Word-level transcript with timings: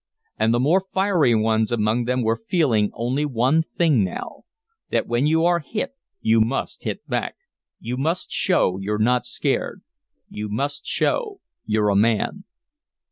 And 0.39 0.51
the 0.51 0.59
more 0.59 0.85
fiery 0.91 1.35
ones 1.35 1.71
among 1.71 2.05
them 2.05 2.23
were 2.23 2.41
feeling 2.49 2.89
only 2.95 3.23
one 3.23 3.61
thing 3.77 4.03
now, 4.03 4.45
that 4.89 5.05
when 5.05 5.27
you 5.27 5.45
are 5.45 5.59
hit 5.59 5.91
you 6.21 6.41
must 6.41 6.85
hit 6.85 7.07
back, 7.07 7.35
you 7.79 7.97
must 7.97 8.31
show 8.31 8.79
you're 8.79 8.97
not 8.97 9.27
scared, 9.27 9.83
you 10.27 10.49
must 10.49 10.87
show 10.87 11.39
you're 11.65 11.89
a 11.89 11.95
man. 11.95 12.45